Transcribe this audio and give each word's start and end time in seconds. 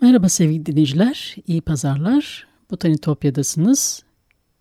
Merhaba 0.00 0.28
sevgili 0.28 0.66
dinleyiciler, 0.66 1.36
iyi 1.46 1.60
pazarlar. 1.60 2.46
Botanitopya'dasınız. 2.70 4.02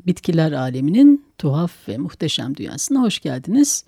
Bitkiler 0.05 0.51
aleminin 0.51 1.25
tuhaf 1.37 1.89
ve 1.89 1.97
muhteşem 1.97 2.55
dünyasına 2.55 3.01
hoş 3.01 3.19
geldiniz. 3.19 3.85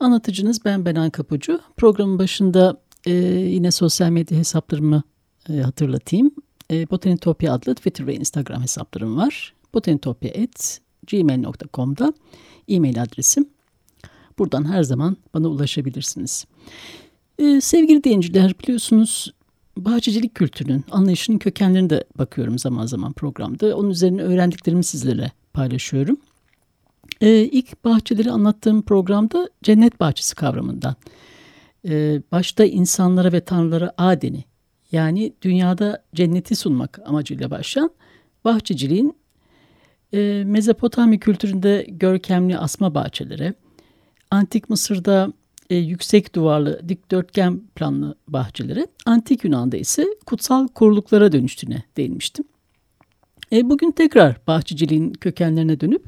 Anlatıcınız 0.00 0.64
ben 0.64 0.84
Benan 0.84 1.10
Kapucu. 1.10 1.60
Programın 1.76 2.18
başında 2.18 2.80
e, 3.06 3.12
yine 3.12 3.70
sosyal 3.70 4.10
medya 4.10 4.38
hesaplarımı 4.38 5.02
e, 5.48 5.52
hatırlatayım. 5.52 6.30
E, 6.70 6.90
Botanitopya 6.90 7.52
adlı 7.52 7.74
Twitter 7.74 8.06
ve 8.06 8.14
Instagram 8.14 8.62
hesaplarım 8.62 9.16
var. 9.16 9.54
botanitopya.gmail.com'da 9.74 12.12
e-mail 12.68 13.02
adresim. 13.02 13.48
Buradan 14.38 14.72
her 14.72 14.82
zaman 14.82 15.16
bana 15.34 15.48
ulaşabilirsiniz. 15.48 16.44
E, 17.38 17.60
sevgili 17.60 18.04
dinleyiciler 18.04 18.54
biliyorsunuz 18.62 19.32
bahçecilik 19.76 20.34
kültürünün, 20.34 20.84
anlayışının 20.90 21.38
kökenlerine 21.38 21.90
de 21.90 22.04
bakıyorum 22.18 22.58
zaman 22.58 22.86
zaman 22.86 23.12
programda. 23.12 23.76
Onun 23.76 23.90
üzerine 23.90 24.22
öğrendiklerimi 24.22 24.84
sizlere 24.84 25.32
paylaşıyorum. 25.52 26.16
Ee, 27.20 27.30
ilk 27.30 27.84
bahçeleri 27.84 28.30
anlattığım 28.30 28.82
programda 28.82 29.48
cennet 29.62 30.00
bahçesi 30.00 30.34
kavramından, 30.34 30.96
ee, 31.88 32.22
başta 32.32 32.64
insanlara 32.64 33.32
ve 33.32 33.40
tanrılara 33.40 33.92
adeni, 33.98 34.44
yani 34.92 35.32
dünyada 35.42 36.04
cenneti 36.14 36.56
sunmak 36.56 37.00
amacıyla 37.06 37.50
başlayan 37.50 37.90
bahçeciliğin 38.44 39.16
e, 40.12 40.42
Mezopotamya 40.46 41.18
kültüründe 41.18 41.86
görkemli 41.88 42.58
asma 42.58 42.94
bahçelere, 42.94 43.54
Antik 44.30 44.70
Mısır'da 44.70 45.32
e, 45.70 45.76
yüksek 45.76 46.34
duvarlı 46.34 46.88
dikdörtgen 46.88 47.60
planlı 47.74 48.14
bahçelere, 48.28 48.86
antik 49.06 49.44
Yunan'da 49.44 49.76
ise 49.76 50.06
kutsal 50.26 50.68
koruluklara 50.68 51.32
dönüştüğüne 51.32 51.82
değinmiştim. 51.96 52.44
E, 53.52 53.70
bugün 53.70 53.90
tekrar 53.90 54.36
bahçeciliğin 54.46 55.12
kökenlerine 55.12 55.80
dönüp 55.80 56.04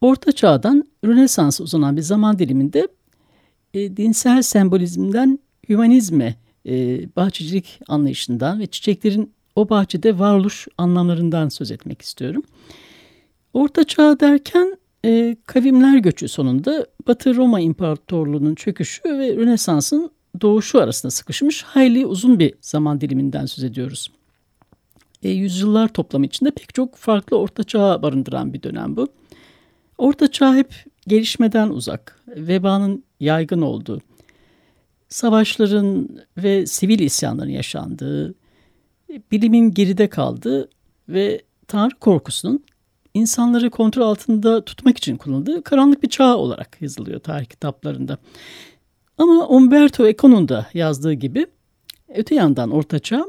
Orta 0.00 0.32
Çağ'dan 0.32 0.84
Rönesans'a 1.04 1.64
uzanan 1.64 1.96
bir 1.96 2.02
zaman 2.02 2.38
diliminde 2.38 2.88
e, 3.74 3.96
dinsel 3.96 4.42
sembolizmden 4.42 5.38
hümanizme, 5.68 6.36
e, 6.66 7.00
bahçecilik 7.16 7.80
anlayışından 7.88 8.60
ve 8.60 8.66
çiçeklerin 8.66 9.32
o 9.56 9.68
bahçede 9.68 10.18
varoluş 10.18 10.68
anlamlarından 10.78 11.48
söz 11.48 11.70
etmek 11.70 12.02
istiyorum. 12.02 12.42
Orta 13.52 13.84
Çağ 13.84 14.20
derken 14.20 14.78
e, 15.08 15.36
kavimler 15.46 15.98
göçü 15.98 16.28
sonunda 16.28 16.86
Batı 17.06 17.34
Roma 17.34 17.60
İmparatorluğu'nun 17.60 18.54
çöküşü 18.54 19.18
ve 19.18 19.36
Rönesans'ın 19.36 20.10
doğuşu 20.40 20.80
arasında 20.80 21.10
sıkışmış 21.10 21.62
hayli 21.62 22.06
uzun 22.06 22.38
bir 22.38 22.54
zaman 22.60 23.00
diliminden 23.00 23.46
söz 23.46 23.64
ediyoruz. 23.64 24.12
E, 25.22 25.30
yüzyıllar 25.30 25.88
toplamı 25.88 26.26
içinde 26.26 26.50
pek 26.50 26.74
çok 26.74 26.96
farklı 26.96 27.38
orta 27.38 27.64
çağ 27.64 28.02
barındıran 28.02 28.52
bir 28.52 28.62
dönem 28.62 28.96
bu. 28.96 29.08
Orta 29.98 30.30
çağ 30.30 30.56
hep 30.56 30.74
gelişmeden 31.06 31.68
uzak, 31.68 32.20
vebanın 32.28 33.04
yaygın 33.20 33.60
olduğu, 33.60 34.00
savaşların 35.08 36.08
ve 36.36 36.66
sivil 36.66 36.98
isyanların 36.98 37.50
yaşandığı, 37.50 38.34
bilimin 39.32 39.70
geride 39.70 40.08
kaldığı 40.08 40.68
ve 41.08 41.42
Tanrı 41.68 41.94
korkusunun 41.94 42.64
insanları 43.14 43.70
kontrol 43.70 44.02
altında 44.02 44.64
tutmak 44.64 44.98
için 44.98 45.16
kullanıldığı 45.16 45.62
karanlık 45.62 46.02
bir 46.02 46.08
çağ 46.08 46.36
olarak 46.36 46.82
yazılıyor 46.82 47.20
tarih 47.20 47.46
kitaplarında. 47.46 48.18
Ama 49.18 49.48
Umberto 49.48 50.08
Eco'nun 50.08 50.48
da 50.48 50.66
yazdığı 50.74 51.12
gibi 51.12 51.46
öte 52.08 52.34
yandan 52.34 52.70
Orta 52.70 52.98
Çağ 52.98 53.24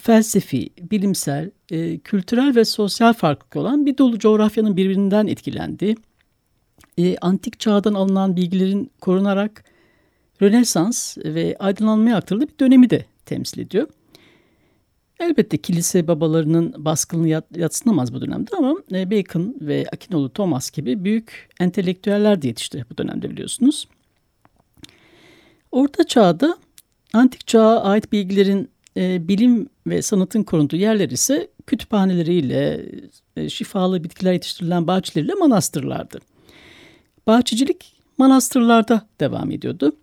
felsefi, 0.00 0.70
bilimsel, 0.90 1.50
e, 1.70 1.98
kültürel 1.98 2.56
ve 2.56 2.64
sosyal 2.64 3.12
farklılık 3.12 3.56
olan 3.56 3.86
bir 3.86 3.98
dolu 3.98 4.18
coğrafyanın 4.18 4.76
birbirinden 4.76 5.26
etkilendiği, 5.26 5.96
e, 6.98 7.16
antik 7.18 7.60
çağdan 7.60 7.94
alınan 7.94 8.36
bilgilerin 8.36 8.90
korunarak 9.00 9.64
Rönesans 10.42 11.18
ve 11.18 11.56
aydınlanmaya 11.58 12.16
aktarıldığı 12.16 12.48
bir 12.48 12.58
dönemi 12.60 12.90
de 12.90 13.06
temsil 13.26 13.58
ediyor. 13.60 13.88
Elbette 15.20 15.56
kilise 15.58 16.08
babalarının 16.08 16.74
baskını 16.84 17.28
yatsınamaz 17.56 18.14
bu 18.14 18.20
dönemde 18.20 18.50
ama 18.56 18.76
e, 18.92 19.10
Bacon 19.10 19.56
ve 19.60 19.86
Akinoğlu 19.92 20.32
Thomas 20.32 20.70
gibi 20.70 21.04
büyük 21.04 21.48
entelektüeller 21.60 22.42
de 22.42 22.46
yetişti 22.46 22.84
bu 22.90 22.98
dönemde 22.98 23.30
biliyorsunuz. 23.30 23.88
Orta 25.72 26.06
çağda 26.06 26.58
antik 27.12 27.46
çağa 27.46 27.82
ait 27.82 28.12
bilgilerin 28.12 28.70
e, 28.96 29.28
bilim 29.28 29.68
ve 29.86 30.02
sanatın 30.02 30.42
korunduğu 30.42 30.76
yerler 30.76 31.10
ise 31.10 31.48
kütüphaneleriyle, 31.66 32.86
e, 33.36 33.48
şifalı 33.48 34.04
bitkiler 34.04 34.32
yetiştirilen 34.32 34.86
bahçeleriyle 34.86 35.34
manastırlardı. 35.34 36.18
Bahçecilik 37.26 37.96
manastırlarda 38.18 39.08
devam 39.20 39.50
ediyordu. 39.50 39.96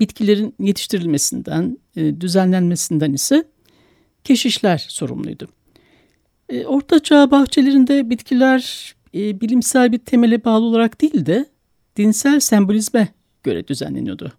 Bitkilerin 0.00 0.54
yetiştirilmesinden, 0.60 1.78
düzenlenmesinden 1.96 3.12
ise 3.12 3.44
keşişler 4.28 4.86
sorumluydu. 4.88 5.48
E, 6.48 6.66
Orta 6.66 7.02
Çağ 7.02 7.30
bahçelerinde 7.30 8.10
bitkiler 8.10 8.94
e, 9.14 9.40
bilimsel 9.40 9.92
bir 9.92 9.98
temele 9.98 10.44
bağlı 10.44 10.64
olarak 10.64 11.00
değil 11.00 11.26
de 11.26 11.46
dinsel 11.96 12.40
sembolizme 12.40 13.08
göre 13.42 13.68
düzenleniyordu. 13.68 14.32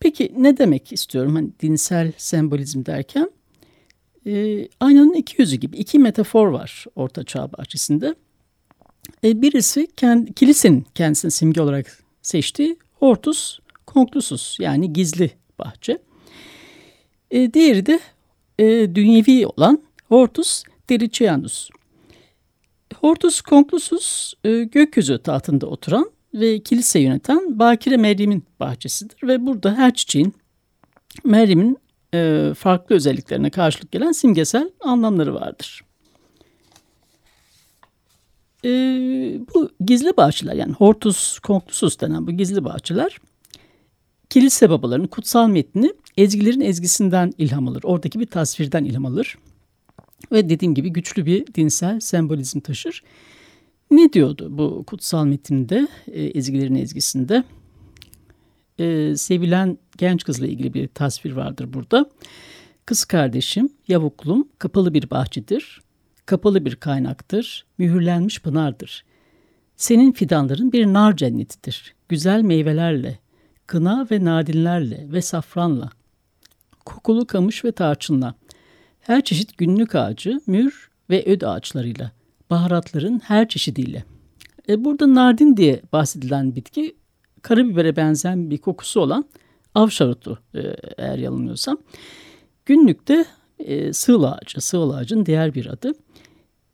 Peki 0.00 0.32
ne 0.36 0.58
demek 0.58 0.92
istiyorum 0.92 1.34
hani 1.34 1.50
dinsel 1.60 2.12
sembolizm 2.16 2.86
derken? 2.86 3.30
E, 4.26 4.68
aynanın 4.80 5.14
iki 5.14 5.42
yüzü 5.42 5.56
gibi 5.56 5.76
iki 5.76 5.98
metafor 5.98 6.48
var 6.48 6.84
Orta 6.96 7.24
Çağ 7.24 7.52
bahçesinde. 7.52 8.14
E, 9.24 9.42
birisi 9.42 9.88
kendi, 9.96 10.32
kilisenin 10.32 10.86
kendisini 10.94 11.30
simge 11.30 11.60
olarak 11.60 11.98
seçtiği 12.22 12.76
Hortus 12.92 13.58
Conclusus 13.88 14.60
yani 14.60 14.92
gizli 14.92 15.30
bahçe. 15.58 15.98
E, 17.30 17.54
diğeri 17.54 17.86
de 17.86 18.00
e, 18.58 18.94
dünyevi 18.94 19.46
olan 19.46 19.82
Hortus 20.08 20.62
Delicianus. 20.88 21.70
Hortus 23.00 23.42
Conclusus 23.42 24.34
e, 24.44 24.64
gökyüzü 24.64 25.22
tahtında 25.22 25.66
oturan 25.66 26.10
ve 26.34 26.58
kilise 26.58 27.00
yöneten 27.00 27.58
Bakire 27.58 27.96
Meryem'in 27.96 28.44
bahçesidir 28.60 29.28
ve 29.28 29.46
burada 29.46 29.74
her 29.74 29.94
çiçeğin 29.94 30.34
Meryem'in 31.24 31.78
e, 32.14 32.52
farklı 32.56 32.94
özelliklerine 32.94 33.50
karşılık 33.50 33.92
gelen 33.92 34.12
simgesel 34.12 34.70
anlamları 34.80 35.34
vardır. 35.34 35.80
E, 38.64 38.70
bu 39.54 39.70
gizli 39.84 40.16
bahçeler 40.16 40.54
yani 40.54 40.72
Hortus 40.72 41.40
Conclusus 41.40 42.00
denen 42.00 42.26
bu 42.26 42.30
gizli 42.30 42.64
bahçeler 42.64 43.18
kilise 44.30 44.70
babalarının 44.70 45.06
kutsal 45.06 45.48
metnini 45.48 45.92
ezgilerin 46.16 46.60
ezgisinden 46.60 47.32
ilham 47.38 47.68
alır. 47.68 47.82
Oradaki 47.84 48.20
bir 48.20 48.26
tasvirden 48.26 48.84
ilham 48.84 49.06
alır. 49.06 49.38
Ve 50.32 50.48
dediğim 50.48 50.74
gibi 50.74 50.90
güçlü 50.90 51.26
bir 51.26 51.54
dinsel 51.54 52.00
sembolizm 52.00 52.60
taşır. 52.60 53.02
Ne 53.90 54.12
diyordu 54.12 54.58
bu 54.58 54.84
kutsal 54.86 55.24
metinde, 55.24 55.88
e, 56.06 56.22
ezgilerin 56.22 56.74
ezgisinde? 56.74 57.44
E, 58.78 59.16
sevilen 59.16 59.78
genç 59.98 60.24
kızla 60.24 60.46
ilgili 60.46 60.74
bir 60.74 60.88
tasvir 60.88 61.32
vardır 61.32 61.72
burada. 61.72 62.10
Kız 62.86 63.04
kardeşim, 63.04 63.68
yavuklum, 63.88 64.48
kapalı 64.58 64.94
bir 64.94 65.10
bahçedir, 65.10 65.82
kapalı 66.26 66.64
bir 66.64 66.76
kaynaktır, 66.76 67.66
mühürlenmiş 67.78 68.42
pınardır. 68.42 69.04
Senin 69.76 70.12
fidanların 70.12 70.72
bir 70.72 70.86
nar 70.86 71.16
cennetidir, 71.16 71.94
güzel 72.08 72.42
meyvelerle, 72.42 73.18
kına 73.68 74.06
ve 74.10 74.24
nadinlerle 74.24 75.06
ve 75.12 75.22
safranla 75.22 75.90
kokulu 76.84 77.26
kamış 77.26 77.64
ve 77.64 77.72
tarçınla. 77.72 78.34
her 79.00 79.24
çeşit 79.24 79.58
günlük 79.58 79.94
ağacı, 79.94 80.40
mür 80.46 80.90
ve 81.10 81.24
öd 81.24 81.40
ağaçlarıyla, 81.40 82.12
baharatların 82.50 83.18
her 83.18 83.48
çeşidiyle. 83.48 84.04
E, 84.68 84.84
burada 84.84 85.14
nardin 85.14 85.56
diye 85.56 85.82
bahsedilen 85.92 86.56
bitki 86.56 86.96
karabibere 87.42 87.96
benzeyen 87.96 88.50
bir 88.50 88.58
kokusu 88.58 89.00
olan 89.00 89.24
avşarutu 89.74 90.38
e, 90.54 90.60
eğer 90.98 91.18
yanılmıyorsam. 91.18 91.78
Günlükte 92.66 93.24
e, 93.58 93.92
sığıl 93.92 94.22
ağacı, 94.22 94.60
sığıl 94.60 94.90
ağacın 94.90 95.26
diğer 95.26 95.54
bir 95.54 95.66
adı. 95.66 95.92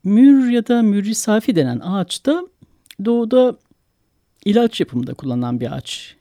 Mür 0.03 0.49
ya 0.49 0.67
da 0.67 0.81
mürri 0.81 1.15
safi 1.15 1.55
denen 1.55 1.79
ağaç 1.79 2.25
da 2.25 2.47
doğuda 3.05 3.57
ilaç 4.45 4.79
yapımında 4.79 5.13
kullanılan 5.13 5.59
bir 5.59 5.75
ağaç. 5.75 6.14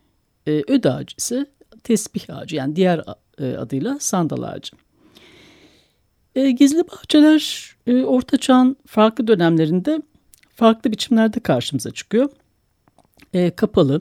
E, 0.47 0.63
öd 0.69 0.85
ağacı 0.85 1.15
ise 1.19 1.47
tesbih 1.85 2.37
ağacı 2.37 2.57
yani 2.57 2.77
diğer 2.77 3.05
e, 3.39 3.57
adıyla 3.57 3.99
sandal 4.01 4.43
ağacı. 4.43 4.77
E, 6.35 6.51
gizli 6.51 6.89
bahçeler 6.89 7.75
e, 7.87 8.03
Orta 8.03 8.37
Çağ'ın 8.37 8.77
farklı 8.87 9.27
dönemlerinde 9.27 10.03
farklı 10.55 10.93
biçimlerde 10.93 11.41
karşımıza 11.41 11.91
çıkıyor. 11.91 12.31
E, 13.35 13.51
kapalı, 13.51 14.01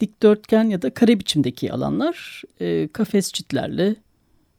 dikdörtgen 0.00 0.64
ya 0.64 0.82
da 0.82 0.94
kare 0.94 1.20
biçimdeki 1.20 1.72
alanlar 1.72 2.42
e, 2.60 2.88
kafes 2.88 3.32
çitlerle, 3.32 3.96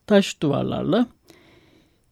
taş 0.07 0.41
duvarlarla, 0.41 1.07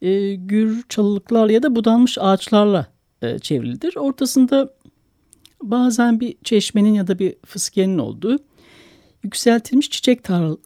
e, 0.01 0.35
gür 0.35 0.83
çalılıklarla 0.89 1.51
ya 1.51 1.63
da 1.63 1.75
budanmış 1.75 2.17
ağaçlarla 2.17 2.87
e, 3.21 3.39
çevrilidir. 3.39 3.95
Ortasında 3.95 4.73
bazen 5.63 6.19
bir 6.19 6.35
çeşmenin 6.43 6.93
ya 6.93 7.07
da 7.07 7.19
bir 7.19 7.35
fıskiyenin 7.45 7.97
olduğu 7.97 8.39
yükseltilmiş 9.23 9.89
çiçek 9.89 10.23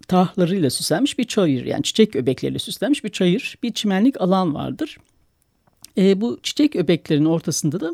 tahlarıyla 0.08 0.70
süslenmiş 0.70 1.18
bir 1.18 1.24
çayır 1.24 1.66
yani 1.66 1.84
çiçek 1.84 2.16
öbekleriyle 2.16 2.60
süslenmiş 2.60 3.04
bir 3.04 3.10
çayır, 3.10 3.58
bir 3.64 3.74
çimenlik 3.74 4.22
alan 4.22 4.54
vardır. 4.54 4.98
E, 5.98 6.22
bu 6.22 6.40
çiçek 6.44 6.76
öbeklerin 6.76 7.26
ortasında 7.26 7.80
da 7.80 7.92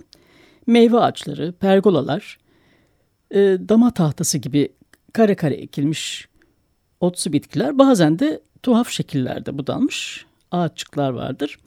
meyve 0.67 0.99
ağaçları, 0.99 1.51
pergolalar, 1.51 2.37
e, 3.31 3.37
dama 3.69 3.93
tahtası 3.93 4.37
gibi 4.37 4.69
kare 5.13 5.35
kare 5.35 5.53
ekilmiş 5.53 6.27
otsu 6.99 7.33
bitkiler 7.33 7.77
bazen 7.77 8.19
de 8.19 8.41
tuhaf 8.63 8.89
şekillerde 8.89 9.57
budanmış 9.57 10.25
ağaççıklar 10.51 11.09
vardır. 11.09 11.59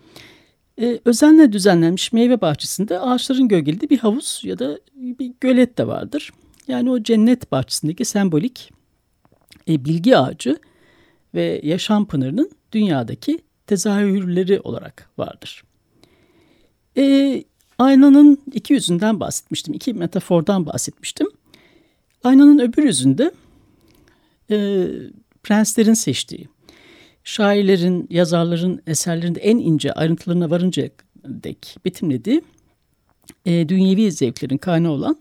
E, 0.80 1.00
özenle 1.04 1.52
düzenlenmiş 1.52 2.12
meyve 2.12 2.40
bahçesinde 2.40 2.98
ağaçların 2.98 3.48
gölgelediği 3.48 3.90
bir 3.90 3.98
havuz 3.98 4.40
ya 4.44 4.58
da 4.58 4.78
bir 4.94 5.32
gölet 5.40 5.78
de 5.78 5.86
vardır. 5.86 6.30
Yani 6.68 6.90
o 6.90 7.02
cennet 7.02 7.52
bahçesindeki 7.52 8.04
sembolik 8.04 8.70
e, 9.70 9.84
bilgi 9.84 10.16
ağacı 10.16 10.58
ve 11.34 11.60
yaşam 11.64 12.06
pınarının 12.06 12.50
dünyadaki 12.72 13.38
tezahürleri 13.66 14.60
olarak 14.60 15.10
vardır. 15.18 15.64
E, 16.96 17.44
aynanın 17.78 18.38
iki 18.52 18.72
yüzünden 18.72 19.20
bahsetmiştim, 19.20 19.74
iki 19.74 19.94
metafordan 19.94 20.66
bahsetmiştim. 20.66 21.26
Aynanın 22.24 22.58
öbür 22.58 22.84
yüzünde 22.84 23.32
e, 24.50 24.86
prenslerin 25.42 25.94
seçtiği, 25.94 26.48
şairlerin, 27.24 28.06
yazarların 28.10 28.82
eserlerinde 28.86 29.40
en 29.40 29.58
ince 29.58 29.92
ayrıntılarına 29.92 30.50
varınca 30.50 30.90
dek 31.24 31.76
betimlediği 31.84 32.42
e, 33.46 33.68
dünyevi 33.68 34.12
zevklerin 34.12 34.58
kaynağı 34.58 34.92
olan 34.92 35.20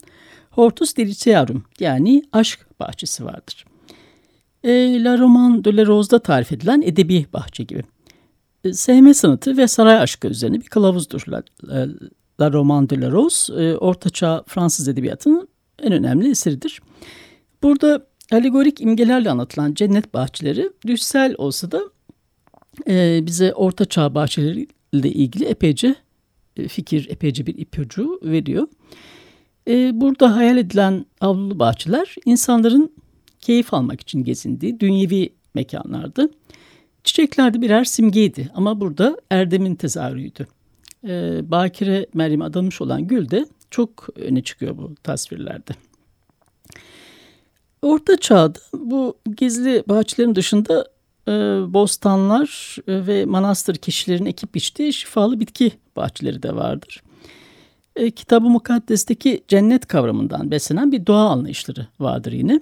Hortus 0.49 0.97
Deliciarum 0.97 1.63
yani 1.79 2.23
aşk 2.31 2.79
bahçesi 2.79 3.25
vardır. 3.25 3.65
E, 4.63 5.03
La 5.03 5.17
Roman 5.17 5.63
de 5.63 5.75
la 5.77 5.85
Rose'da 5.85 6.19
tarif 6.19 6.51
edilen 6.51 6.81
edebi 6.81 7.25
bahçe 7.33 7.63
gibi. 7.63 7.83
E, 8.63 8.73
sevme 8.73 9.13
sanatı 9.13 9.57
ve 9.57 9.67
saray 9.67 9.97
aşkı 9.97 10.27
üzerine 10.27 10.59
bir 10.59 10.65
kılavuzdur 10.65 11.23
La, 11.27 11.43
La, 11.63 11.87
la 12.39 12.53
Roman 12.53 12.89
de 12.89 13.01
la 13.01 13.11
Rose. 13.11 13.53
E, 13.53 13.75
Ortaçağ 13.75 14.43
Fransız 14.47 14.87
edebiyatının 14.87 15.47
en 15.83 15.91
önemli 15.91 16.29
eseridir. 16.29 16.81
Burada 17.63 18.05
alegorik 18.31 18.81
imgelerle 18.81 19.31
anlatılan 19.31 19.73
cennet 19.73 20.13
bahçeleri 20.13 20.69
düşsel 20.87 21.35
olsa 21.37 21.71
da 21.71 21.81
e, 22.87 23.25
bize 23.25 23.53
ortaçağ 23.53 24.15
bahçeleriyle 24.15 25.11
ilgili 25.11 25.45
epeyce 25.45 25.95
e, 26.57 26.67
fikir, 26.67 27.09
epeyce 27.09 27.45
bir 27.45 27.57
ipucu 27.57 28.19
veriyor. 28.23 28.67
E, 29.67 30.01
burada 30.01 30.35
hayal 30.35 30.57
edilen 30.57 31.05
avlulu 31.21 31.59
bahçeler 31.59 32.15
insanların 32.25 32.91
keyif 33.41 33.73
almak 33.73 34.01
için 34.01 34.23
gezindiği 34.23 34.79
dünyevi 34.79 35.29
mekanlardı. 35.53 36.31
Çiçekler 37.03 37.53
de 37.53 37.61
birer 37.61 37.83
simgeydi 37.83 38.49
ama 38.55 38.81
burada 38.81 39.17
Erdem'in 39.29 39.75
tezahürüydü. 39.75 40.47
E, 41.07 41.41
Bakire 41.51 42.05
Meryem 42.13 42.41
adanmış 42.41 42.81
olan 42.81 43.07
gül 43.07 43.29
de 43.29 43.45
çok 43.71 44.07
öne 44.15 44.43
çıkıyor 44.43 44.77
bu 44.77 44.95
tasvirlerde. 45.03 45.71
Orta 47.81 48.17
Çağ'da 48.17 48.59
bu 48.73 49.17
gizli 49.37 49.83
bahçelerin 49.87 50.35
dışında 50.35 50.85
e, 51.27 51.31
bostanlar 51.73 52.77
e, 52.87 53.07
ve 53.07 53.25
manastır 53.25 53.75
kişilerin 53.75 54.25
ekip 54.25 54.55
biçtiği 54.55 54.93
şifalı 54.93 55.39
bitki 55.39 55.71
bahçeleri 55.95 56.43
de 56.43 56.55
vardır. 56.55 57.03
E, 57.95 58.11
Kitab-ı 58.11 58.49
Mukaddes'teki 58.49 59.43
cennet 59.47 59.87
kavramından 59.87 60.51
beslenen 60.51 60.91
bir 60.91 61.05
doğa 61.05 61.29
anlayışları 61.29 61.87
vardır 61.99 62.31
yine. 62.31 62.61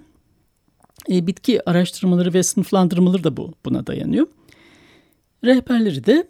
E, 1.11 1.27
bitki 1.27 1.69
araştırmaları 1.69 2.33
ve 2.33 2.43
sınıflandırmaları 2.43 3.23
da 3.23 3.37
bu 3.37 3.53
buna 3.65 3.87
dayanıyor. 3.87 4.27
Rehberleri 5.43 6.05
de 6.05 6.27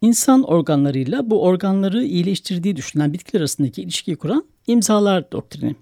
insan 0.00 0.42
organlarıyla 0.42 1.30
bu 1.30 1.42
organları 1.42 2.04
iyileştirdiği 2.04 2.76
düşünülen 2.76 3.12
bitkiler 3.12 3.40
arasındaki 3.40 3.82
ilişkiyi 3.82 4.16
kuran 4.16 4.44
imzalar 4.66 5.32
doktrini. 5.32 5.76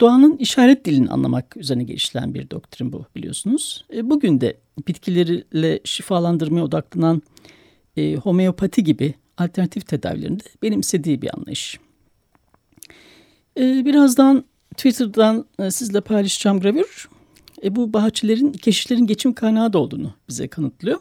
Doğanın 0.00 0.36
işaret 0.36 0.84
dilini 0.84 1.08
anlamak 1.08 1.56
üzerine 1.56 1.84
geliştirilen 1.84 2.34
bir 2.34 2.50
doktrin 2.50 2.92
bu 2.92 3.04
biliyorsunuz. 3.16 3.84
E, 3.94 4.10
bugün 4.10 4.40
de 4.40 4.56
bitkilerle 4.88 5.80
şifalandırmaya 5.84 6.64
odaklanan 6.64 7.22
e, 7.96 8.14
homeopati 8.14 8.84
gibi 8.84 9.14
alternatif 9.38 9.86
tedavilerinde 9.86 10.42
benimsediği 10.62 11.22
bir 11.22 11.36
anlayış. 11.36 11.78
E, 13.58 13.84
birazdan 13.84 14.44
Twitter'dan 14.76 15.46
sizle 15.70 16.00
paylaşacağım 16.00 16.60
gravür 16.60 17.08
e, 17.64 17.76
bu 17.76 17.92
bahçelerin 17.92 18.52
keşişlerin 18.52 19.06
geçim 19.06 19.32
kaynağı 19.32 19.72
da 19.72 19.78
olduğunu 19.78 20.14
bize 20.28 20.48
kanıtlıyor. 20.48 21.00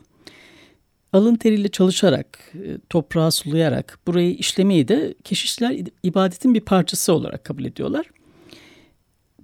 Alın 1.14 1.36
teriyle 1.36 1.68
çalışarak, 1.68 2.54
e, 2.54 2.78
toprağı 2.90 3.32
sulayarak 3.32 4.00
burayı 4.08 4.34
işlemeyi 4.36 4.88
de 4.88 5.14
keşişler 5.24 5.80
ibadetin 6.04 6.54
bir 6.54 6.62
parçası 6.62 7.14
olarak 7.14 7.44
kabul 7.44 7.66
ediyorlar 7.66 8.06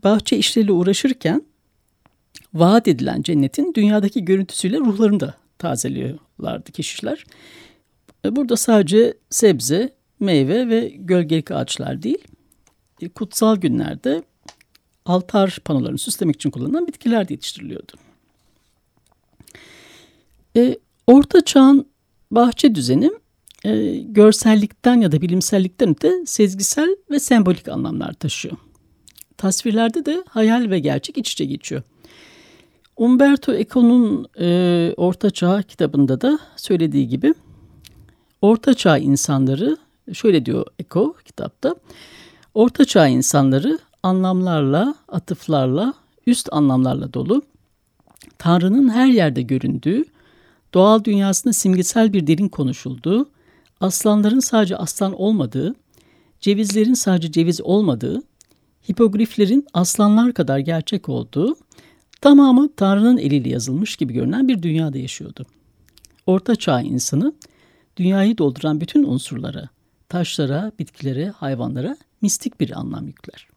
bahçe 0.03 0.38
işleriyle 0.38 0.71
uğraşırken 0.71 1.43
vaat 2.53 2.88
edilen 2.88 3.21
cennetin 3.21 3.73
dünyadaki 3.73 4.25
görüntüsüyle 4.25 4.77
ruhlarını 4.77 5.19
da 5.19 5.33
tazeliyorlardı 5.57 6.71
keşişler. 6.71 7.23
E, 8.25 8.35
burada 8.35 8.57
sadece 8.57 9.13
sebze, 9.29 9.93
meyve 10.19 10.69
ve 10.69 10.93
gölgelik 10.95 11.51
ağaçlar 11.51 12.03
değil, 12.03 12.23
e, 13.01 13.09
kutsal 13.09 13.55
günlerde 13.55 14.23
altar 15.10 15.60
panolarını 15.66 15.98
süslemek 15.98 16.36
için 16.36 16.51
kullanılan 16.51 16.88
bitkiler 16.88 17.30
de 17.30 17.34
yetiştiriliyordu. 17.34 17.92
E, 20.58 20.78
Orta 21.08 21.46
Çağ'ın 21.46 21.88
bahçe 22.32 22.75
düzeni 22.75 23.12
e, 23.63 23.98
görsellikten 23.98 25.01
ya 25.01 25.12
da 25.12 25.22
bilimsellikten 25.22 25.89
öte 25.89 26.25
sezgisel 26.25 26.96
ve 27.12 27.20
sembolik 27.20 27.68
anlamlar 27.68 28.13
taşıyor 28.13 28.58
tasvirlerde 29.39 30.06
de 30.06 30.24
hayal 30.30 30.70
ve 30.70 30.80
gerçek 30.80 31.18
iç 31.18 31.32
içe 31.32 31.46
geçiyor. 31.46 31.82
Umberto 32.98 33.54
Eco'nun 33.54 34.28
e, 34.39 34.94
Orta 34.98 35.30
Çağ 35.30 35.62
kitabında 35.62 36.22
da 36.22 36.39
söylediği 36.56 37.08
gibi 37.08 37.34
Orta 38.42 38.74
Çağ 38.74 38.98
insanları 38.98 39.78
şöyle 40.13 40.46
diyor 40.46 40.66
Eco 40.80 41.16
kitapta. 41.25 41.75
Orta 42.54 42.86
Çağ 42.86 43.08
insanları 43.08 43.80
anlamlarla, 44.03 44.96
atıflarla, 45.08 45.94
üst 46.27 46.50
anlamlarla 46.51 47.13
dolu, 47.13 47.41
Tanrı'nın 48.38 48.89
her 48.89 49.08
yerde 49.08 49.41
göründüğü, 49.41 50.06
doğal 50.74 51.03
dünyasında 51.03 51.53
simgesel 51.53 52.13
bir 52.13 52.27
dilin 52.27 52.50
konuşulduğu, 52.50 53.29
aslanların 53.82 54.39
sadece 54.39 54.77
aslan 54.77 55.13
olmadığı, 55.22 55.75
cevizlerin 56.39 56.94
sadece 56.94 57.32
ceviz 57.32 57.62
olmadığı, 57.62 58.22
hipogriflerin 58.89 59.68
aslanlar 59.74 60.34
kadar 60.34 60.60
gerçek 60.60 61.10
olduğu, 61.10 61.56
tamamı 62.22 62.75
Tanrı'nın 62.75 63.18
eliyle 63.18 63.50
yazılmış 63.50 63.96
gibi 63.96 64.13
görünen 64.13 64.48
bir 64.48 64.63
dünyada 64.63 64.98
yaşıyordu. 64.98 65.46
Orta 66.25 66.56
Çağ 66.56 66.82
insanı 66.82 67.34
dünyayı 67.98 68.38
dolduran 68.38 68.82
bütün 68.82 69.03
unsurlara, 69.03 69.70
taşlara, 70.10 70.72
bitkilere, 70.79 71.29
hayvanlara 71.29 71.98
mistik 72.22 72.60
bir 72.60 72.79
anlam 72.79 73.08
yükler. 73.08 73.48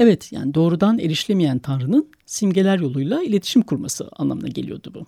Evet 0.00 0.32
yani 0.32 0.54
doğrudan 0.54 0.98
erişilemeyen 0.98 1.58
Tanrı'nın 1.58 2.08
simgeler 2.26 2.78
yoluyla 2.78 3.22
iletişim 3.22 3.62
kurması 3.62 4.08
anlamına 4.12 4.48
geliyordu 4.48 4.92
bu. 4.94 5.06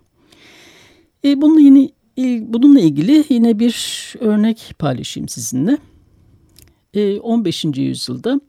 E, 1.28 1.40
bununla 1.40 1.60
yeni 1.60 1.92
Bununla 2.40 2.80
ilgili 2.80 3.24
yine 3.28 3.58
bir 3.58 3.76
örnek 4.20 4.74
paylaşayım 4.78 5.28
sizinle. 5.28 5.78
15. 7.20 7.64
yüzyılda 7.64 8.40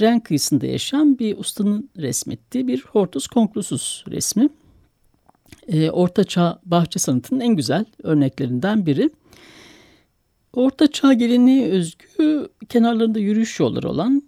Ren 0.00 0.20
kıyısında 0.20 0.66
yaşayan 0.66 1.18
bir 1.18 1.38
ustanın 1.38 1.90
resmettiği 1.96 2.66
bir 2.66 2.80
Hortus 2.80 3.28
Conclusus 3.28 4.04
resmi. 4.08 4.48
Orta 5.92 6.24
Çağ 6.24 6.60
bahçe 6.64 6.98
sanatının 6.98 7.40
en 7.40 7.56
güzel 7.56 7.84
örneklerinden 8.02 8.86
biri. 8.86 9.10
Orta 10.56 10.86
Çağ 10.86 11.12
geleneği 11.12 11.64
özgü 11.64 12.48
kenarlarında 12.68 13.18
yürüyüş 13.18 13.60
yolları 13.60 13.88
olan 13.88 14.22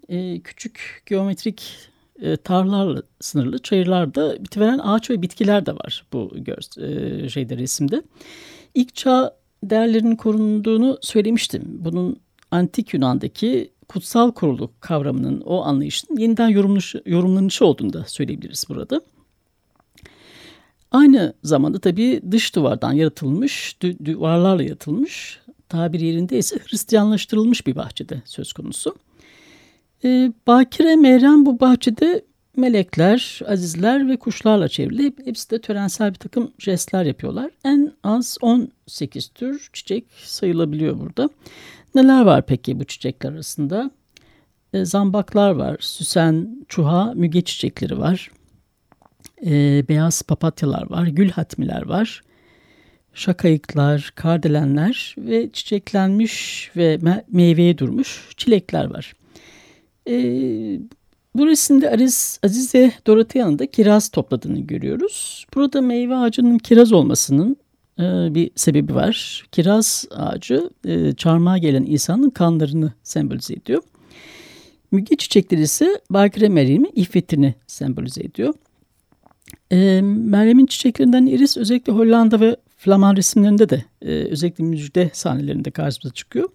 küçük 0.44 1.02
geometrik 1.06 1.88
e, 2.22 2.36
tarlalarla 2.36 3.02
sınırlı 3.20 3.58
çayırlarda 3.58 4.44
bitiveren 4.44 4.78
ağaç 4.78 5.10
ve 5.10 5.22
bitkiler 5.22 5.66
de 5.66 5.74
var 5.74 6.06
bu 6.12 6.32
e, 6.78 7.28
şeyde 7.28 7.56
resimde. 7.56 8.02
İlk 8.74 8.94
çağ 8.94 9.36
değerlerinin 9.62 10.16
korunduğunu 10.16 10.98
söylemiştim. 11.00 11.62
Bunun 11.66 12.16
antik 12.50 12.94
Yunan'daki 12.94 13.70
kutsal 13.88 14.32
kuruluk 14.32 14.80
kavramının 14.80 15.40
o 15.40 15.62
anlayışın 15.62 16.16
yeniden 16.16 16.48
yorumlanışı, 16.48 17.02
yorumlanışı 17.06 17.66
olduğunu 17.66 17.92
da 17.92 18.04
söyleyebiliriz 18.04 18.64
burada. 18.68 19.00
Aynı 20.90 21.34
zamanda 21.42 21.78
tabii 21.78 22.22
dış 22.30 22.54
duvardan 22.54 22.92
yaratılmış, 22.92 23.76
duvarlarla 24.04 24.62
yaratılmış, 24.62 25.40
tabir 25.68 26.00
yerinde 26.00 26.38
ise 26.38 26.58
Hristiyanlaştırılmış 26.68 27.66
bir 27.66 27.76
bahçede 27.76 28.22
söz 28.24 28.52
konusu. 28.52 28.96
E, 30.04 30.32
Bakire 30.46 30.96
Meyrem 30.96 31.46
bu 31.46 31.60
bahçede 31.60 32.24
melekler, 32.56 33.40
azizler 33.46 34.08
ve 34.08 34.16
kuşlarla 34.16 34.68
çevrili. 34.68 35.12
Hepsi 35.24 35.50
de 35.50 35.60
törensel 35.60 36.10
bir 36.10 36.18
takım 36.18 36.52
jestler 36.58 37.04
yapıyorlar. 37.04 37.50
En 37.64 37.92
az 38.04 38.38
18 38.40 39.28
tür 39.28 39.70
çiçek 39.72 40.04
sayılabiliyor 40.24 41.00
burada. 41.00 41.28
Neler 41.94 42.22
var 42.22 42.46
peki 42.46 42.80
bu 42.80 42.84
çiçekler 42.84 43.32
arasında? 43.32 43.90
E, 44.72 44.84
zambaklar 44.84 45.50
var, 45.50 45.76
süsen, 45.80 46.64
çuha, 46.68 47.12
müge 47.14 47.40
çiçekleri 47.40 47.98
var. 47.98 48.30
E, 49.46 49.84
beyaz 49.88 50.22
papatyalar 50.22 50.90
var, 50.90 51.06
gül 51.06 51.30
hatmiler 51.30 51.86
var. 51.86 52.22
Şakayıklar, 53.18 54.12
kardelenler 54.14 55.14
ve 55.18 55.50
çiçeklenmiş 55.52 56.70
ve 56.76 56.98
meyveye 57.28 57.78
durmuş 57.78 58.28
çilekler 58.36 58.84
var. 58.84 59.12
E, 60.08 60.14
bu 61.34 61.46
resimde 61.46 61.90
Aziz, 61.90 62.40
Azize 62.44 62.92
Dorothea'nın 63.06 63.58
da 63.58 63.66
kiraz 63.66 64.08
topladığını 64.08 64.60
görüyoruz. 64.60 65.46
Burada 65.54 65.80
meyve 65.80 66.16
ağacının 66.16 66.58
kiraz 66.58 66.92
olmasının 66.92 67.56
e, 67.98 68.04
bir 68.34 68.50
sebebi 68.54 68.94
var. 68.94 69.46
Kiraz 69.52 70.06
ağacı 70.10 70.70
e, 70.84 71.12
çarmıha 71.12 71.58
gelen 71.58 71.84
insanın 71.84 72.30
kanlarını 72.30 72.92
sembolize 73.02 73.54
ediyor. 73.54 73.82
Müge 74.90 75.16
çiçekleri 75.16 75.60
ise 75.60 76.00
Bakire 76.10 76.48
Meryem'in 76.48 76.92
iffetini 76.94 77.54
sembolize 77.66 78.20
ediyor. 78.20 78.54
E, 79.70 80.00
Meryem'in 80.02 80.66
çiçeklerinden 80.66 81.26
iris 81.26 81.56
özellikle 81.56 81.92
Hollanda 81.92 82.40
ve 82.40 82.56
Flaman 82.78 83.16
resimlerinde 83.16 83.68
de 83.68 83.84
e, 84.02 84.10
özellikle 84.10 84.64
müjde 84.64 85.10
sahnelerinde 85.12 85.70
karşımıza 85.70 86.14
çıkıyor. 86.14 86.48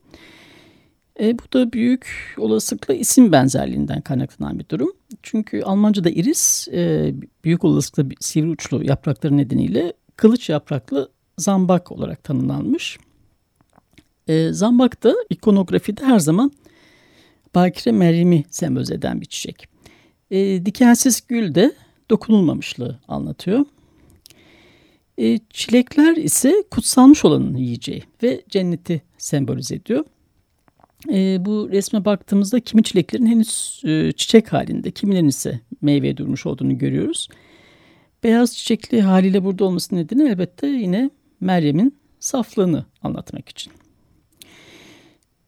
E, 1.20 1.40
bu 1.40 1.44
da 1.54 1.74
büyük 1.74 2.36
olasılıkla 2.38 2.94
isim 2.94 3.32
benzerliğinden 3.32 4.02
kaynaklanan 4.02 4.60
bir 4.60 4.70
durum. 4.70 4.92
Çünkü 5.24 5.62
Almanca'da 5.62 6.10
iris 6.10 6.68
e, 6.68 7.14
büyük 7.44 7.64
olasılıkla 7.64 8.16
sivri 8.20 8.50
uçlu 8.50 8.84
yaprakları 8.84 9.38
nedeniyle 9.38 9.94
kılıç 10.16 10.50
yapraklı 10.50 11.12
zambak 11.38 11.92
olarak 11.92 12.24
tanımlanmış. 12.24 12.98
E, 14.28 14.54
zambak 14.54 15.04
da 15.04 15.16
ikonografide 15.30 16.06
her 16.06 16.20
zaman 16.20 16.52
Bakire 17.56 17.92
Meryem'i 17.92 18.44
sembolize 18.50 18.94
eden 18.94 19.22
bir 19.22 19.26
çiçek. 19.26 19.68
E, 20.32 20.66
dikensiz 20.66 21.28
gül 21.28 21.56
de 21.56 21.76
dokunulmamışlığı 22.10 23.00
anlatıyor. 23.08 23.66
E, 25.18 25.40
çilekler 25.50 26.16
ise 26.16 26.64
kutsalmış 26.72 27.26
olanın 27.26 27.56
yiyeceği 27.56 28.04
ve 28.24 28.44
cenneti 28.50 29.02
sembolize 29.18 29.76
ediyor. 29.76 30.06
E, 31.12 31.46
bu 31.46 31.70
resme 31.72 32.06
baktığımızda 32.06 32.60
kimi 32.60 32.84
çileklerin 32.84 33.26
henüz 33.26 33.82
e, 33.86 34.12
çiçek 34.12 34.54
halinde, 34.54 34.92
kimilerin 34.92 35.28
ise 35.28 35.60
meyveye 35.82 36.18
durmuş 36.18 36.46
olduğunu 36.46 36.78
görüyoruz. 36.78 37.28
Beyaz 38.24 38.58
çiçekli 38.58 39.02
haliyle 39.02 39.44
burada 39.44 39.66
olması 39.66 39.96
nedeni 39.96 40.30
elbette 40.30 40.68
yine 40.68 41.10
Meryem'in 41.40 41.96
saflığını 42.20 42.86
anlatmak 43.02 43.50
için. 43.50 43.74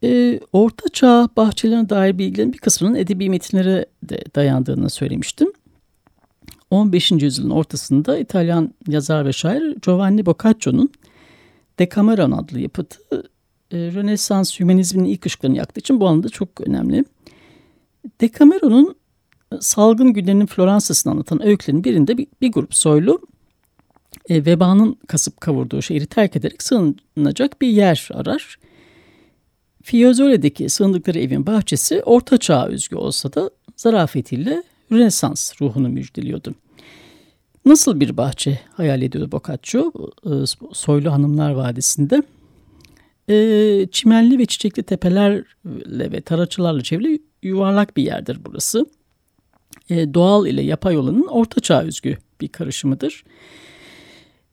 E, 0.03 0.39
Orta 0.53 0.89
Çağ 0.89 1.29
bahçelerine 1.37 1.89
dair 1.89 2.17
bilgilerin 2.17 2.53
bir 2.53 2.57
kısmının 2.57 2.95
edebi 2.95 3.29
metinlere 3.29 3.85
de 4.03 4.23
dayandığını 4.35 4.89
söylemiştim. 4.89 5.51
15. 6.75 7.11
yüzyılın 7.11 7.49
ortasında 7.49 8.17
İtalyan 8.17 8.73
yazar 8.87 9.25
ve 9.25 9.33
şair 9.33 9.75
Giovanni 9.81 10.25
Boccaccio'nun 10.25 10.91
Decameron 11.79 12.31
adlı 12.31 12.59
yapıtı 12.59 12.99
e, 13.71 13.77
Rönesans 13.77 14.59
hümanizminin 14.59 15.09
ilk 15.09 15.25
ışıklarını 15.25 15.57
yaktığı 15.57 15.79
için 15.79 15.99
bu 15.99 16.07
anlamda 16.07 16.29
çok 16.29 16.61
önemli. 16.61 17.05
Decameron'un 18.21 18.95
e, 19.51 19.55
salgın 19.59 20.13
günlerinin 20.13 20.45
Floransa'sını 20.45 21.13
anlatan 21.13 21.45
öykülerin 21.45 21.83
birinde 21.83 22.17
bir, 22.17 22.27
bir 22.41 22.51
grup 22.51 22.75
soylu 22.75 23.21
e, 24.29 24.45
vebanın 24.45 24.97
kasıp 25.07 25.41
kavurduğu 25.41 25.81
şehri 25.81 26.05
terk 26.05 26.35
ederek 26.35 26.63
sığınacak 26.63 27.61
bir 27.61 27.67
yer 27.67 28.09
arar. 28.13 28.57
Fiozole'deki 29.83 30.69
sığındıkları 30.69 31.19
evin 31.19 31.45
bahçesi 31.45 32.03
orta 32.03 32.37
çağ 32.37 32.67
özgü 32.67 32.95
olsa 32.95 33.33
da 33.33 33.49
zarafetiyle 33.77 34.63
Rönesans 34.91 35.61
ruhunu 35.61 35.89
müjdeliyordu. 35.89 36.55
Nasıl 37.65 37.99
bir 37.99 38.17
bahçe 38.17 38.59
hayal 38.73 39.01
ediyordu 39.01 39.31
Boccaccio 39.31 39.91
e, 40.25 40.29
Soylu 40.73 41.11
Hanımlar 41.11 41.51
Vadisi'nde? 41.51 42.23
E, 43.29 43.87
çimenli 43.91 44.39
ve 44.39 44.45
çiçekli 44.45 44.83
tepelerle 44.83 46.11
ve 46.11 46.21
taraçılarla 46.21 46.83
çevrili 46.83 47.21
yuvarlak 47.43 47.97
bir 47.97 48.03
yerdir 48.03 48.39
burası. 48.45 48.85
E, 49.89 50.13
doğal 50.13 50.47
ile 50.47 50.61
yapay 50.61 50.97
olanın 50.97 51.27
orta 51.27 51.61
çağ 51.61 51.83
özgü 51.83 52.17
bir 52.41 52.47
karışımıdır. 52.47 53.23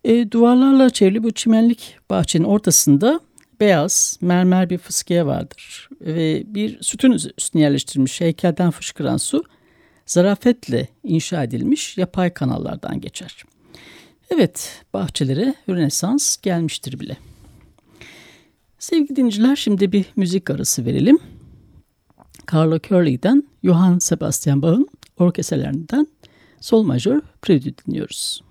E, 0.04 0.30
duvarlarla 0.30 0.90
çevrili 0.90 1.22
bu 1.22 1.30
çimenlik 1.30 1.96
bahçenin 2.10 2.44
ortasında 2.44 3.20
beyaz 3.60 4.18
mermer 4.20 4.70
bir 4.70 4.78
fıskiye 4.78 5.26
vardır. 5.26 5.88
Ve 6.00 6.42
bir 6.46 6.82
sütun 6.82 7.12
üstüne 7.38 7.62
yerleştirilmiş 7.62 8.20
heykelden 8.20 8.70
fışkıran 8.70 9.16
su 9.16 9.44
zarafetle 10.06 10.88
inşa 11.04 11.42
edilmiş 11.42 11.98
yapay 11.98 12.34
kanallardan 12.34 13.00
geçer. 13.00 13.44
Evet 14.30 14.84
bahçelere 14.92 15.54
Rönesans 15.68 16.36
gelmiştir 16.36 17.00
bile. 17.00 17.16
Sevgili 18.78 19.16
dinleyiciler 19.16 19.56
şimdi 19.56 19.92
bir 19.92 20.04
müzik 20.16 20.50
arası 20.50 20.84
verelim. 20.84 21.18
Carlo 22.52 22.78
Curley'den 22.78 23.42
Johann 23.64 23.98
Sebastian 23.98 24.62
Bach'ın 24.62 24.88
orkestralerinden 25.18 26.06
Sol 26.60 26.82
Majör 26.82 27.20
Prelude 27.42 27.74
dinliyoruz. 27.86 28.42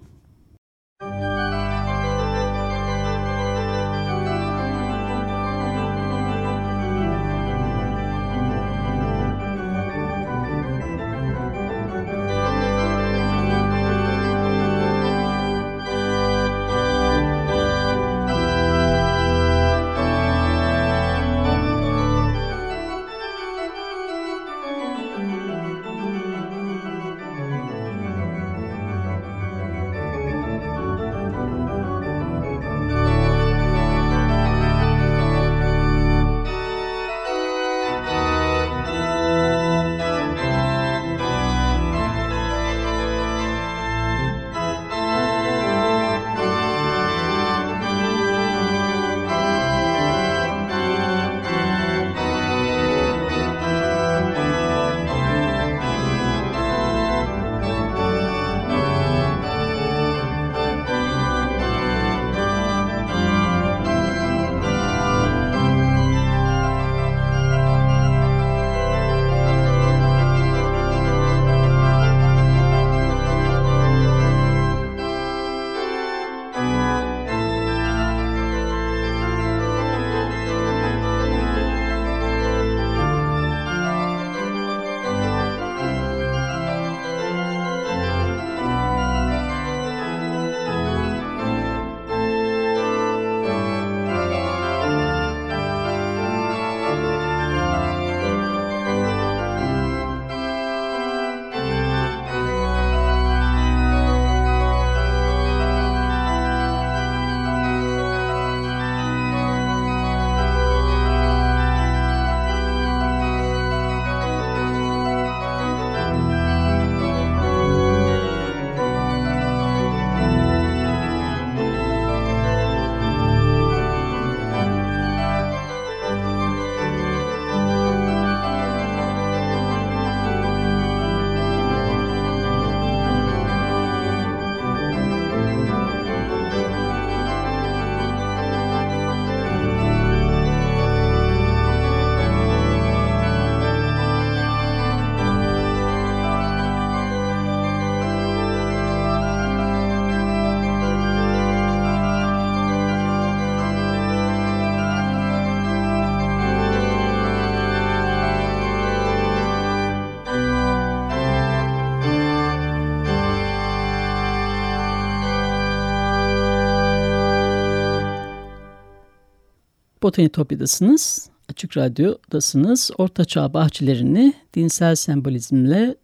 Botanitopya'dasınız, 170.03 171.29
Açık 171.50 171.77
Radyo'dasınız. 171.77 172.91
Ortaçağ 172.98 173.53
bahçelerini 173.53 174.34
dinsel 174.53 174.96
sembolizmle, 174.96 175.96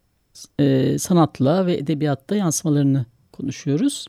e, 0.59 0.97
sanatla 0.99 1.65
ve 1.65 1.77
edebiyatta 1.77 2.35
yansımalarını 2.35 3.05
konuşuyoruz. 3.31 4.07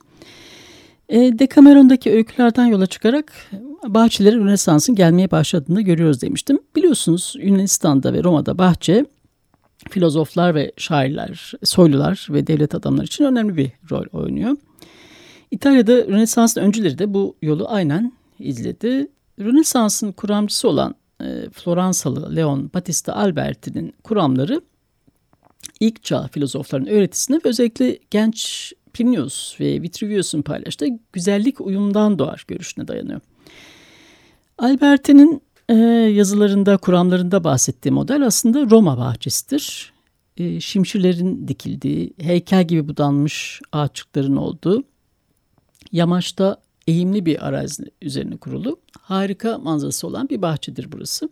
E, 1.09 1.19
Decameron'daki 1.39 2.11
öykülerden 2.11 2.67
yola 2.67 2.87
çıkarak 2.87 3.33
bahçelere 3.87 4.37
Rönesans'ın 4.37 4.95
gelmeye 4.95 5.31
başladığını 5.31 5.83
görüyoruz 5.83 6.23
demiştim. 6.23 6.59
Biliyorsunuz 6.77 7.35
Yunanistan'da 7.43 8.13
ve 8.13 8.25
Roma'da 8.25 8.59
bahçe 8.59 9.05
filozoflar 9.91 10.55
ve 10.55 10.73
şairler, 10.77 11.53
soylular 11.65 12.27
ve 12.31 12.47
devlet 12.47 12.75
adamları 12.75 13.07
için 13.07 13.25
önemli 13.25 13.57
bir 13.57 13.71
rol 13.91 14.05
oynuyor. 14.13 14.57
İtalya'da 15.51 15.93
Rönesans'ın 15.93 16.61
öncüleri 16.61 16.99
de 16.99 17.15
bu 17.15 17.37
yolu 17.43 17.69
aynen 17.69 18.13
izledi. 18.39 19.09
Rönesans'ın 19.39 20.13
kuramcısı 20.13 20.69
olan 20.69 20.95
e, 21.21 21.51
Floransalı 21.53 22.37
Leon 22.37 22.71
Battista 22.75 23.17
Alberti'nin 23.17 23.95
kuramları 24.05 24.61
ilk 25.81 26.03
çağ 26.05 26.29
filozofların 26.29 26.87
öğretisine 26.87 27.37
ve 27.37 27.41
özellikle 27.45 27.99
genç 28.11 28.73
Plinius 28.93 29.61
ve 29.61 29.83
Vitruvius'un 29.83 30.43
paylaştığı 30.43 30.87
güzellik 31.13 31.61
uyumdan 31.61 32.19
doğar 32.19 32.45
görüşüne 32.49 32.89
dayanıyor. 32.89 33.21
Alberti'nin 34.59 35.43
e, 35.69 35.75
yazılarında, 36.15 36.77
kuramlarında 36.77 37.45
bahsettiği 37.45 37.93
model 37.93 38.27
aslında 38.27 38.71
Roma 38.71 38.99
bahçesidir. 38.99 39.93
E, 40.37 40.61
şimşirlerin 40.61 41.49
dikildiği, 41.49 42.15
heykel 42.21 42.69
gibi 42.69 42.89
budanmış 42.89 43.61
ağaçlıkların 43.73 44.37
olduğu, 44.37 44.85
yamaçta 45.93 46.57
eğimli 46.89 47.27
bir 47.27 47.49
arazi 47.49 47.85
üzerine 48.03 48.37
kurulu 48.37 48.79
harika 49.01 49.59
manzarası 49.59 50.07
olan 50.07 50.29
bir 50.29 50.43
bahçedir 50.43 50.93
burası. 50.93 51.29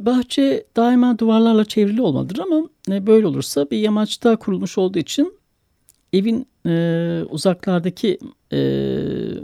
Bahçe 0.00 0.66
daima 0.76 1.18
duvarlarla 1.18 1.64
çevrili 1.64 2.02
olmalıdır 2.02 2.38
ama 2.38 2.68
e, 2.90 3.06
böyle 3.06 3.26
olursa 3.26 3.70
bir 3.70 3.78
yamaçta 3.78 4.36
kurulmuş 4.36 4.78
olduğu 4.78 4.98
için 4.98 5.32
evin 6.12 6.46
e, 6.66 7.22
uzaklardaki 7.30 8.18
e, 8.52 8.58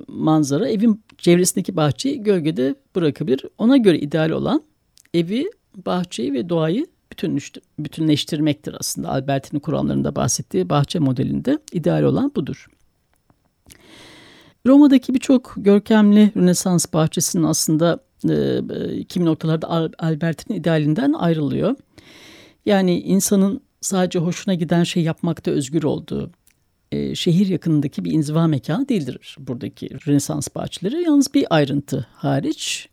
manzara 0.08 0.68
evin 0.68 1.02
çevresindeki 1.18 1.76
bahçeyi 1.76 2.22
gölgede 2.22 2.74
bırakabilir. 2.96 3.44
Ona 3.58 3.76
göre 3.76 3.98
ideal 3.98 4.30
olan 4.30 4.62
evi, 5.14 5.50
bahçeyi 5.86 6.32
ve 6.32 6.48
doğayı 6.48 6.86
bütünleştirmektir 7.78 8.76
aslında. 8.80 9.08
Albert'in 9.08 9.58
kuramlarında 9.58 10.16
bahsettiği 10.16 10.68
bahçe 10.68 10.98
modelinde 10.98 11.58
ideal 11.72 12.02
olan 12.02 12.32
budur. 12.36 12.66
Roma'daki 14.66 15.14
birçok 15.14 15.54
görkemli 15.56 16.32
Rönesans 16.36 16.86
bahçesinin 16.92 17.42
aslında 17.42 17.98
e, 18.30 19.04
kimi 19.04 19.24
noktalarda 19.24 19.92
Albert'in 19.98 20.54
idealinden 20.54 21.12
ayrılıyor. 21.12 21.76
Yani 22.66 23.00
insanın 23.00 23.60
sadece 23.80 24.18
hoşuna 24.18 24.54
giden 24.54 24.84
şey 24.84 25.02
yapmakta 25.02 25.50
özgür 25.50 25.82
olduğu, 25.82 26.30
e, 26.92 27.14
şehir 27.14 27.46
yakınındaki 27.46 28.04
bir 28.04 28.12
inziva 28.12 28.46
mekanı 28.46 28.88
değildir 28.88 29.36
buradaki 29.40 29.88
Rönesans 30.06 30.48
bahçeleri. 30.54 31.02
Yalnız 31.02 31.34
bir 31.34 31.46
ayrıntı 31.50 32.06
hariç 32.14 32.88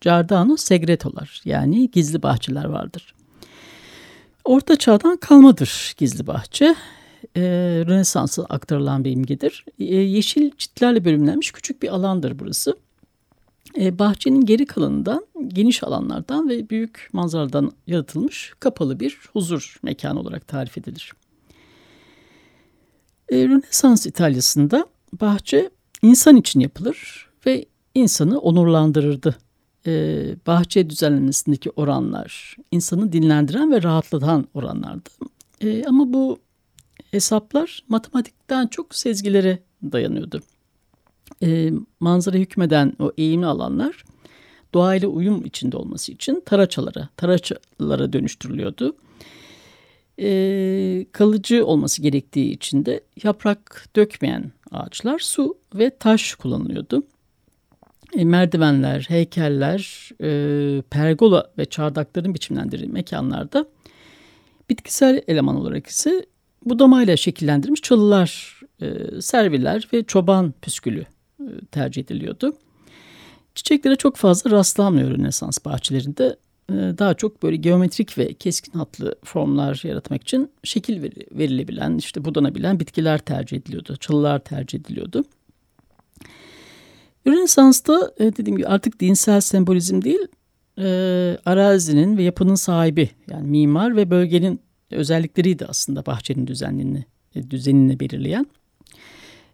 Giardano 0.00 0.56
Segretolar 0.56 1.40
yani 1.44 1.90
gizli 1.90 2.22
bahçeler 2.22 2.64
vardır. 2.64 3.14
Orta 4.44 4.76
çağdan 4.76 5.16
kalmadır 5.16 5.94
gizli 5.96 6.26
bahçe. 6.26 6.74
E, 7.36 7.40
Rönesans'a 7.86 8.44
aktarılan 8.44 9.04
bir 9.04 9.10
imgedir. 9.10 9.64
E, 9.78 9.84
yeşil 9.94 10.50
çitlerle 10.58 11.04
bölümlenmiş 11.04 11.52
küçük 11.52 11.82
bir 11.82 11.88
alandır 11.88 12.38
burası. 12.38 12.76
E, 13.78 13.98
bahçenin 13.98 14.40
geri 14.40 14.66
kalanından, 14.66 15.26
geniş 15.48 15.82
alanlardan 15.82 16.48
ve 16.48 16.70
büyük 16.70 17.08
manzaradan 17.12 17.72
yaratılmış 17.86 18.52
kapalı 18.60 19.00
bir 19.00 19.18
huzur 19.32 19.76
mekanı 19.82 20.20
olarak 20.20 20.48
tarif 20.48 20.78
edilir. 20.78 21.12
E, 23.28 23.36
Rönesans 23.36 24.06
İtalya'sında 24.06 24.86
bahçe 25.20 25.70
insan 26.02 26.36
için 26.36 26.60
yapılır 26.60 27.28
ve 27.46 27.64
insanı 27.94 28.38
onurlandırırdı. 28.38 29.36
E, 29.86 30.24
bahçe 30.46 30.90
düzenlemesindeki 30.90 31.70
oranlar 31.70 32.56
insanı 32.70 33.12
dinlendiren 33.12 33.72
ve 33.72 33.82
rahatlatan 33.82 34.48
oranlardı. 34.54 35.10
E, 35.60 35.84
ama 35.84 36.12
bu 36.12 36.38
hesaplar 37.12 37.84
matematikten 37.88 38.66
çok 38.66 38.94
sezgilere 38.94 39.58
dayanıyordu. 39.82 40.40
E, 41.42 41.72
manzara 42.00 42.36
hükmeden 42.36 42.92
o 42.98 43.12
eğimli 43.18 43.46
alanlar 43.46 44.04
doğayla 44.74 45.08
uyum 45.08 45.44
içinde 45.44 45.76
olması 45.76 46.12
için 46.12 46.42
taraçalara, 46.46 47.08
taraçalara 47.16 48.12
dönüştürülüyordu 48.12 48.96
e, 50.20 51.06
kalıcı 51.12 51.66
olması 51.66 52.02
gerektiği 52.02 52.52
için 52.52 52.84
de 52.84 53.00
yaprak 53.22 53.88
dökmeyen 53.96 54.52
ağaçlar 54.70 55.18
su 55.18 55.58
ve 55.74 55.90
taş 55.90 56.34
kullanılıyordu. 56.34 57.02
E, 58.16 58.24
merdivenler, 58.24 59.06
heykeller, 59.08 60.10
e, 60.22 60.82
pergola 60.82 61.52
ve 61.58 61.64
çardakların 61.64 62.34
biçimlendirildiği 62.34 62.92
mekanlarda 62.92 63.66
bitkisel 64.70 65.22
eleman 65.28 65.56
olarak 65.56 65.86
ise 65.86 66.26
budamayla 66.64 67.16
şekillendirilmiş 67.16 67.82
çalılar, 67.82 68.60
e, 68.82 69.20
serviler 69.20 69.88
ve 69.92 70.04
çoban 70.04 70.54
püskülü 70.62 71.06
e, 71.40 71.46
tercih 71.70 72.02
ediliyordu. 72.02 72.56
Çiçeklere 73.54 73.96
çok 73.96 74.16
fazla 74.16 74.50
rastlanmıyor 74.50 75.10
Rönesans 75.10 75.58
bahçelerinde 75.64 76.36
ee, 76.72 76.74
daha 76.98 77.14
çok 77.14 77.42
böyle 77.42 77.56
geometrik 77.56 78.18
ve 78.18 78.34
keskin 78.34 78.78
hatlı 78.78 79.14
formlar 79.24 79.80
yaratmak 79.84 80.22
için 80.22 80.50
şekil 80.64 81.02
verilebilen, 81.32 81.96
işte 81.98 82.24
budanabilen 82.24 82.80
bitkiler 82.80 83.18
tercih 83.18 83.56
ediliyordu, 83.56 83.96
çalılar 83.96 84.38
tercih 84.38 84.78
ediliyordu. 84.78 85.24
Rönesans'ta 87.26 88.12
e, 88.18 88.24
dediğim 88.36 88.56
gibi 88.56 88.66
artık 88.66 89.00
dinsel 89.00 89.40
sembolizm 89.40 90.02
değil, 90.02 90.26
e, 90.78 90.84
arazinin 91.46 92.16
ve 92.16 92.22
yapının 92.22 92.54
sahibi 92.54 93.10
yani 93.30 93.48
mimar 93.48 93.96
ve 93.96 94.10
bölgenin 94.10 94.60
özellikleriydi 94.92 95.66
aslında 95.66 96.06
bahçenin 96.06 96.46
düzenini, 96.46 97.04
e, 97.34 97.50
düzenini 97.50 98.00
belirleyen. 98.00 98.46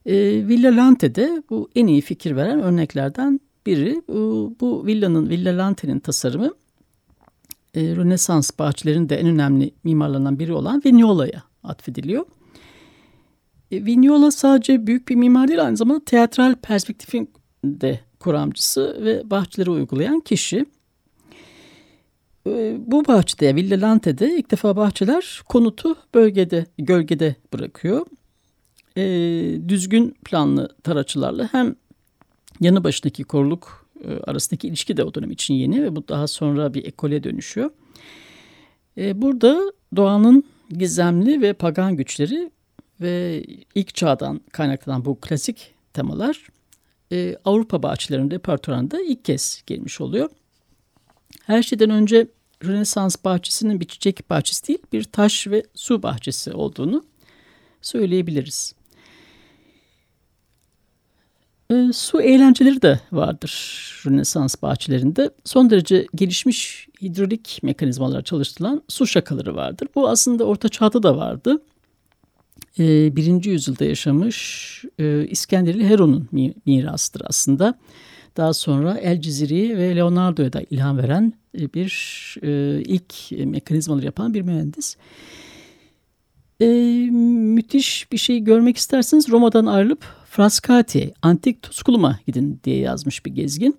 Villa 0.06 0.76
Lante'de 0.76 1.42
bu 1.50 1.70
en 1.74 1.86
iyi 1.86 2.00
fikir 2.00 2.36
veren 2.36 2.60
örneklerden 2.60 3.40
biri. 3.66 4.02
Bu, 4.08 4.56
bu 4.60 4.86
villanın, 4.86 5.28
Villa 5.28 5.58
Lante'nin 5.58 5.98
tasarımı 5.98 6.52
e, 7.74 7.96
Rönesans 7.96 8.50
bahçelerinin 8.58 9.08
de 9.08 9.16
en 9.16 9.26
önemli 9.26 9.70
mimarlarından 9.84 10.38
biri 10.38 10.52
olan 10.52 10.82
Vignola'ya 10.84 11.42
atfediliyor. 11.62 12.24
E, 13.70 13.84
Vignola 13.84 14.30
sadece 14.30 14.86
büyük 14.86 15.08
bir 15.08 15.14
mimar 15.14 15.48
değil 15.48 15.64
aynı 15.64 15.76
zamanda 15.76 16.04
teatral 16.04 16.54
perspektifin 16.54 17.30
de 17.64 18.00
kuramcısı 18.20 18.98
ve 19.04 19.30
bahçeleri 19.30 19.70
uygulayan 19.70 20.20
kişi. 20.20 20.66
E, 22.46 22.76
bu 22.86 23.06
bahçede 23.06 23.54
Villa 23.54 23.80
Lante'de 23.80 24.38
ilk 24.38 24.50
defa 24.50 24.76
bahçeler 24.76 25.40
konutu 25.48 25.96
bölgede, 26.14 26.66
gölgede 26.78 27.36
bırakıyor. 27.52 28.06
E, 28.96 29.02
düzgün 29.68 30.16
planlı 30.24 30.68
taraçılarla 30.82 31.48
hem 31.52 31.74
yanı 32.60 32.84
başındaki 32.84 33.24
koruluk 33.24 33.86
e, 34.04 34.12
arasındaki 34.12 34.68
ilişki 34.68 34.96
de 34.96 35.04
o 35.04 35.14
dönem 35.14 35.30
için 35.30 35.54
yeni 35.54 35.82
ve 35.82 35.96
bu 35.96 36.08
daha 36.08 36.26
sonra 36.26 36.74
bir 36.74 36.84
ekole 36.84 37.24
dönüşüyor. 37.24 37.70
E, 38.98 39.22
burada 39.22 39.72
doğanın 39.96 40.44
gizemli 40.70 41.42
ve 41.42 41.52
pagan 41.52 41.96
güçleri 41.96 42.50
ve 43.00 43.44
ilk 43.74 43.94
çağdan 43.94 44.40
kaynaklanan 44.52 45.04
bu 45.04 45.20
klasik 45.20 45.74
temalar 45.92 46.48
e, 47.12 47.36
Avrupa 47.44 47.82
bahçelerinin 47.82 48.30
repertuarında 48.30 49.02
ilk 49.02 49.24
kez 49.24 49.62
gelmiş 49.66 50.00
oluyor. 50.00 50.30
Her 51.48 51.62
şeyden 51.62 51.90
önce 51.90 52.26
Rönesans 52.64 53.16
bahçesinin 53.24 53.80
bir 53.80 53.84
çiçek 53.84 54.30
bahçesi 54.30 54.68
değil 54.68 54.78
bir 54.92 55.04
taş 55.04 55.46
ve 55.46 55.62
su 55.74 56.02
bahçesi 56.02 56.52
olduğunu 56.52 57.04
söyleyebiliriz. 57.82 58.74
E, 61.70 61.92
su 61.92 62.20
eğlenceleri 62.20 62.82
de 62.82 63.00
vardır 63.12 63.52
Rönesans 64.06 64.62
bahçelerinde. 64.62 65.30
Son 65.44 65.70
derece 65.70 66.06
gelişmiş 66.14 66.88
hidrolik 67.02 67.60
mekanizmalar 67.62 68.22
çalıştırılan 68.22 68.82
su 68.88 69.06
şakaları 69.06 69.56
vardır. 69.56 69.88
Bu 69.94 70.08
aslında 70.08 70.44
Orta 70.44 70.68
Çağ'da 70.68 71.02
da 71.02 71.16
vardı. 71.16 71.62
E, 72.78 73.16
birinci 73.16 73.50
yüzyılda 73.50 73.84
yaşamış 73.84 74.84
e, 74.98 75.26
İskenderli 75.26 75.88
Heron'un 75.88 76.28
mirasıdır 76.66 77.22
aslında. 77.26 77.78
Daha 78.36 78.52
sonra 78.54 78.98
El 78.98 79.20
Ciziri 79.20 79.78
ve 79.78 79.96
Leonardo'ya 79.96 80.52
da 80.52 80.62
ilham 80.70 80.98
veren 80.98 81.32
e, 81.58 81.72
bir 81.72 81.92
e, 82.42 82.82
ilk 82.82 83.32
mekanizmaları 83.46 84.04
yapan 84.04 84.34
bir 84.34 84.42
mühendis. 84.42 84.96
E, 86.60 86.66
müthiş 87.10 88.12
bir 88.12 88.18
şey 88.18 88.40
görmek 88.40 88.76
isterseniz 88.76 89.28
Roma'dan 89.28 89.66
ayrılıp 89.66 90.04
Frascati, 90.30 91.14
Antik 91.22 91.62
Tusculum'a 91.62 92.18
gidin 92.26 92.60
diye 92.64 92.78
yazmış 92.78 93.26
bir 93.26 93.30
gezgin. 93.30 93.78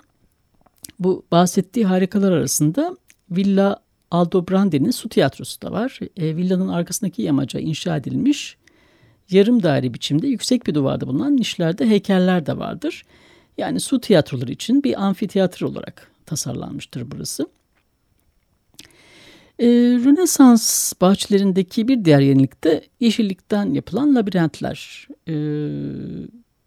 Bu 1.00 1.26
bahsettiği 1.32 1.86
harikalar 1.86 2.32
arasında 2.32 2.98
Villa 3.32 3.84
Aldobrande'nin 4.12 4.92
su 4.92 5.10
tiyatrosu 5.10 5.62
da 5.62 5.72
var. 5.72 6.00
E, 6.18 6.36
villanın 6.36 6.68
arkasındaki 6.68 7.22
yamaca 7.22 7.60
inşa 7.60 7.98
edilmiş 7.98 8.58
yarım 9.32 9.64
daire 9.64 9.94
biçimde 9.94 10.28
yüksek 10.28 10.68
bir 10.68 10.76
duvarda 10.76 11.08
bulunan 11.08 11.38
nişlerde 11.38 11.90
heykeller 11.90 12.46
de 12.46 12.58
vardır. 12.58 13.04
Yani 13.60 13.80
su 13.80 14.02
tiyatroları 14.02 14.52
için 14.52 14.84
bir 14.84 15.04
amfiteyatro 15.04 15.68
olarak 15.68 16.12
tasarlanmıştır 16.26 17.12
burası. 17.12 17.48
Ee, 19.60 19.68
Rönesans 20.06 20.94
bahçelerindeki 21.02 21.88
bir 21.88 22.06
diğer 22.06 22.20
yenilik 22.20 22.64
de 22.64 22.84
yeşillikten 23.00 23.74
yapılan 23.74 24.16
labirentler. 24.16 25.08
Ee, 25.28 25.34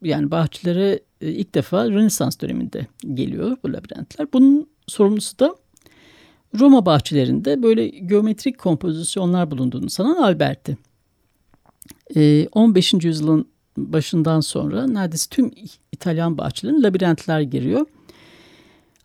yani 0.03 0.31
bahçelere 0.31 1.01
e, 1.21 1.31
ilk 1.31 1.55
defa 1.55 1.91
Rönesans 1.91 2.41
döneminde 2.41 2.87
geliyor 3.15 3.57
bu 3.65 3.73
labirentler. 3.73 4.33
Bunun 4.33 4.69
sorumlusu 4.87 5.39
da 5.39 5.57
Roma 6.59 6.87
bahçelerinde 6.87 7.63
böyle 7.63 7.89
geometrik 7.89 8.59
kompozisyonlar 8.59 9.51
bulunduğunu 9.51 9.91
sanan 9.91 10.17
Alberti. 10.17 10.77
15. 12.53 12.95
Ee, 12.95 12.99
yüzyılın 13.03 13.53
başından 13.77 14.41
sonra 14.41 14.87
neredeyse 14.87 15.27
tüm 15.31 15.51
İtalyan 15.93 16.39
bahçelerine 16.39 16.83
labirentler 16.83 17.41
giriyor. 17.41 17.87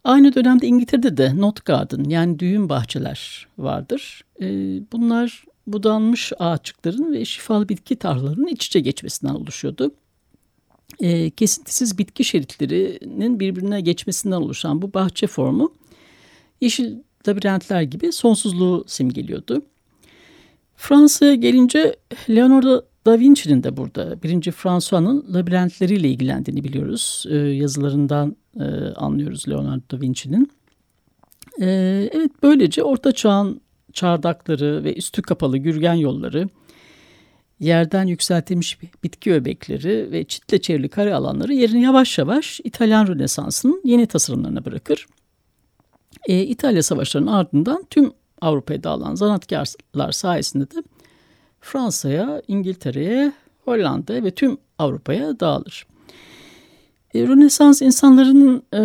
Aynı 0.04 0.36
dönemde 0.36 0.68
İngiltere'de 0.68 1.18
de 1.18 1.42
Not 1.42 1.66
Garden 1.66 2.04
yani 2.04 2.40
düğün 2.40 2.70
bahçeler 2.70 3.48
vardır. 3.58 4.22
Ee, 4.42 4.46
bunlar 4.92 5.46
budanmış 5.68 6.34
ağaçlıkların 6.40 7.14
ve 7.14 7.26
şifalı 7.26 7.70
bitki 7.70 7.96
tarlalarının 7.96 8.48
iç 8.48 8.68
içe 8.68 8.80
geçmesinden 8.80 9.34
oluşuyordu. 9.34 9.92
Ee, 11.00 11.30
kesintisiz 11.30 11.98
bitki 11.98 12.24
şeritlerinin 12.24 13.40
birbirine 13.40 13.82
geçmesinden 13.82 14.36
oluşan 14.36 14.82
bu 14.82 14.94
bahçe 14.94 15.28
formu 15.28 15.74
yeşil 16.62 16.96
labirentler 17.28 17.82
gibi 17.82 18.12
sonsuzluğu 18.12 18.84
simgeliyordu. 18.88 19.62
Fransa'ya 20.76 21.36
gelince 21.36 21.96
Leonardo 22.30 22.82
da 23.08 23.20
Vinci'nin 23.20 23.64
de 23.64 23.78
burada 23.78 24.24
birinci 24.24 24.52
François'nın 24.52 25.34
labirentleriyle 25.34 26.10
ilgilendiğini 26.10 26.64
biliyoruz. 26.64 27.26
Ee, 27.30 27.36
yazılarından 27.36 28.36
e, 28.60 28.64
anlıyoruz 28.96 29.50
Leonardo 29.50 29.84
da 29.92 30.02
Vinci'nin. 30.02 30.52
Ee, 31.62 32.10
evet 32.14 32.32
böylece 32.44 32.84
Orta 32.84 33.12
Çağ'ın 33.12 33.62
çardakları 33.94 34.84
ve 34.84 34.96
üstü 34.96 35.22
kapalı 35.22 35.58
gürgen 35.58 35.94
yolları, 35.94 36.50
yerden 37.60 38.08
yükseltilmiş 38.08 38.78
bitki 39.04 39.34
öbekleri 39.34 40.12
ve 40.12 40.24
çitle 40.24 40.62
çevrili 40.62 40.90
kare 40.90 41.14
alanları 41.14 41.54
yerini 41.54 41.82
yavaş 41.82 42.18
yavaş 42.18 42.62
İtalyan 42.64 43.08
Rönesansı'nın 43.08 43.82
yeni 43.84 44.08
tasarımlarına 44.08 44.66
bırakır. 44.66 45.08
Ee, 46.28 46.42
İtalya 46.42 46.84
Savaşları'nın 46.84 47.32
ardından 47.32 47.86
tüm 47.90 48.12
Avrupa'ya 48.42 48.84
dağılan 48.84 49.16
zanatkarlar 49.16 50.12
sayesinde 50.12 50.72
de 50.72 50.84
Fransa'ya, 51.62 52.42
İngiltere'ye, 52.48 53.34
Hollanda 53.66 54.24
ve 54.24 54.32
tüm 54.32 54.58
Avrupa'ya 54.80 55.40
dağılır. 55.40 55.88
E, 57.14 57.28
Rönesans 57.28 57.82
insanların 57.82 58.64
e, 58.74 58.80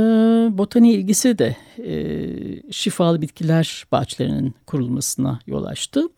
botaniğe 0.58 0.94
ilgisi 0.94 1.38
de 1.38 1.56
e, 1.78 2.72
şifalı 2.72 3.22
bitkiler 3.22 3.84
bahçelerinin 3.92 4.54
kurulmasına 4.66 5.40
yol 5.46 5.64
açtı. 5.64 6.08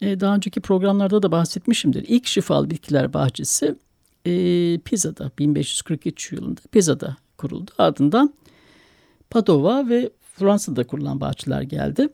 E, 0.00 0.20
daha 0.20 0.34
önceki 0.34 0.60
programlarda 0.60 1.22
da 1.22 1.32
bahsetmişimdir. 1.32 2.04
İlk 2.08 2.26
şifalı 2.26 2.70
bitkiler 2.70 3.12
bahçesi 3.12 3.74
e, 4.26 4.32
Pisa'da 4.78 5.30
1543 5.38 6.32
yılında 6.32 6.60
Pisa'da 6.72 7.16
kuruldu. 7.36 7.70
Ardından 7.78 8.34
Padova 9.30 9.88
ve 9.88 10.10
Fransa'da 10.34 10.84
kurulan 10.84 11.20
bahçeler 11.20 11.62
geldi. 11.62 12.08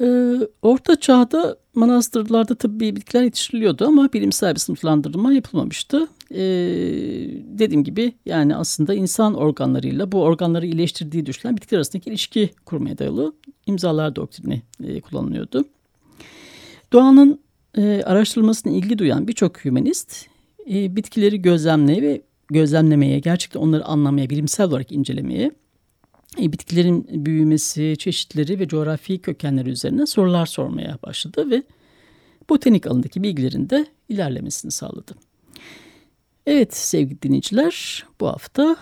Ee, 0.00 0.36
Orta 0.62 1.00
Çağ'da 1.00 1.56
manastırlarda 1.74 2.54
tabii 2.54 2.96
bitkiler 2.96 3.22
yetiştiriliyordu 3.22 3.86
ama 3.86 4.12
bilimsel 4.12 4.54
bir 4.54 4.60
sınıflandırma 4.60 5.32
yapılmamıştı. 5.32 6.08
Ee, 6.30 6.38
dediğim 7.58 7.84
gibi 7.84 8.12
yani 8.26 8.56
aslında 8.56 8.94
insan 8.94 9.34
organlarıyla 9.34 10.12
bu 10.12 10.22
organları 10.22 10.66
iyileştirdiği 10.66 11.26
düşünülen 11.26 11.56
bitkiler 11.56 11.78
arasındaki 11.78 12.10
ilişki 12.10 12.50
kurmaya 12.64 12.98
dayalı 12.98 13.32
imzalar 13.66 14.16
doktrini 14.16 14.62
e, 14.84 15.00
kullanılıyordu. 15.00 15.64
Doğanın 16.92 17.40
e, 17.78 18.02
araştırılmasına 18.02 18.72
ilgi 18.72 18.98
duyan 18.98 19.28
birçok 19.28 19.64
hümanist 19.64 20.26
e, 20.70 20.96
bitkileri 20.96 21.42
gözlemleye 21.42 22.02
ve 22.02 22.22
gözlemlemeye, 22.48 23.18
gerçekten 23.18 23.60
onları 23.60 23.84
anlamaya, 23.84 24.30
bilimsel 24.30 24.66
olarak 24.66 24.92
incelemeye 24.92 25.50
bitkilerin 26.38 27.26
büyümesi, 27.26 27.96
çeşitleri 27.98 28.60
ve 28.60 28.68
coğrafi 28.68 29.18
kökenleri 29.18 29.70
üzerine 29.70 30.06
sorular 30.06 30.46
sormaya 30.46 30.98
başladı 31.02 31.50
ve 31.50 31.62
botanik 32.50 32.86
alanındaki 32.86 33.22
bilgilerin 33.22 33.70
de 33.70 33.86
ilerlemesini 34.08 34.70
sağladı. 34.70 35.14
Evet 36.46 36.76
sevgili 36.76 37.22
dinleyiciler 37.22 38.04
bu 38.20 38.26
hafta 38.26 38.76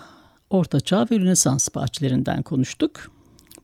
Orta 0.51 0.81
Çağ 0.81 1.07
ve 1.11 1.19
Rönesans 1.19 1.75
bahçelerinden 1.75 2.43
konuştuk. 2.43 3.11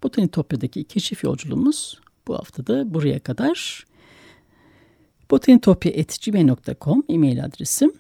Botanitopya'daki 0.02 0.84
keşif 0.84 1.24
yolculuğumuz 1.24 2.00
bu 2.28 2.34
hafta 2.34 2.66
da 2.66 2.94
buraya 2.94 3.20
kadar. 3.20 3.84
botanitopya.gmail.com 5.30 7.02
e-mail 7.08 7.44
adresim 7.44 7.92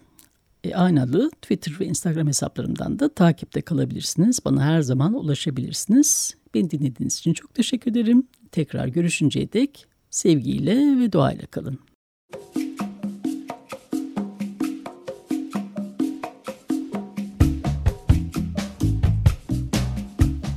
e, 0.64 0.74
aynalı 0.74 1.30
Twitter 1.30 1.80
ve 1.80 1.86
Instagram 1.86 2.26
hesaplarımdan 2.26 2.98
da 2.98 3.08
takipte 3.08 3.60
kalabilirsiniz. 3.60 4.44
Bana 4.44 4.64
her 4.64 4.80
zaman 4.80 5.14
ulaşabilirsiniz. 5.14 6.34
Beni 6.54 6.70
dinlediğiniz 6.70 7.18
için 7.18 7.32
çok 7.32 7.54
teşekkür 7.54 7.90
ederim. 7.90 8.26
Tekrar 8.52 8.88
görüşünceye 8.88 9.52
dek 9.52 9.86
sevgiyle 10.10 11.00
ve 11.00 11.12
doğayla 11.12 11.46
kalın. 11.46 11.78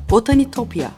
Botanitopya 0.09 0.91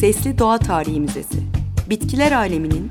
Sesli 0.00 0.38
Doğa 0.38 0.58
Tarihi 0.58 1.00
Müzesi 1.00 1.42
Bitkiler 1.90 2.32
aleminin 2.32 2.90